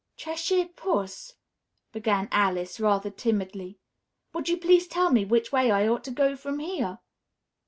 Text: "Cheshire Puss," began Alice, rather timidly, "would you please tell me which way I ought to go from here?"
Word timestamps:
"Cheshire 0.17 0.69
Puss," 0.75 1.35
began 1.91 2.27
Alice, 2.31 2.79
rather 2.79 3.11
timidly, 3.11 3.77
"would 4.33 4.49
you 4.49 4.57
please 4.57 4.87
tell 4.87 5.11
me 5.11 5.25
which 5.25 5.51
way 5.51 5.69
I 5.69 5.87
ought 5.87 6.03
to 6.05 6.11
go 6.11 6.35
from 6.35 6.57
here?" 6.57 6.97